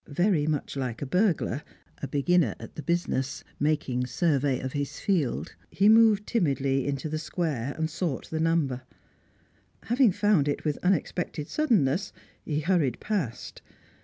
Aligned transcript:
Very 0.07 0.47
much 0.47 0.75
like 0.75 1.03
a 1.03 1.05
burglar, 1.05 1.61
a 2.01 2.07
beginner 2.07 2.55
at 2.59 2.73
the 2.73 2.81
business, 2.81 3.43
making 3.59 4.07
survey 4.07 4.59
of 4.59 4.73
his 4.73 4.99
field, 4.99 5.53
he 5.69 5.87
moved 5.89 6.25
timidly 6.25 6.87
into 6.87 7.07
the 7.07 7.19
Square, 7.19 7.75
and 7.77 7.87
sought 7.87 8.27
the 8.31 8.39
number; 8.39 8.81
having 9.83 10.11
found 10.11 10.47
it 10.47 10.65
with 10.65 10.79
unexpected 10.81 11.47
suddenness, 11.47 12.11
he 12.43 12.61
hurried 12.61 12.99
past. 12.99 13.61